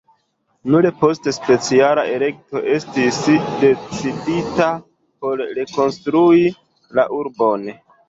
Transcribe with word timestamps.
Nur 0.75 0.87
post 1.01 1.29
speciala 1.37 2.05
elekto 2.13 2.63
estis 2.77 3.21
decidita 3.67 4.73
por 4.81 5.47
rekonstrui 5.63 6.53
la 6.99 7.11
urbon. 7.23 7.75